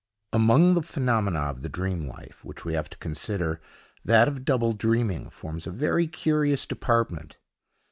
[0.33, 3.61] AMONG the phenomena of the dream life which we have to consider,
[4.03, 7.37] that of double dreaming forms a very curious department.